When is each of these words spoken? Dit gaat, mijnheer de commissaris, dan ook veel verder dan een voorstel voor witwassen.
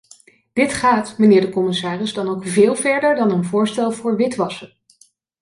Dit 0.53 0.73
gaat, 0.73 1.17
mijnheer 1.17 1.41
de 1.41 1.49
commissaris, 1.49 2.13
dan 2.13 2.29
ook 2.29 2.47
veel 2.47 2.75
verder 2.75 3.15
dan 3.15 3.31
een 3.31 3.43
voorstel 3.45 3.91
voor 3.91 4.15
witwassen. 4.15 4.75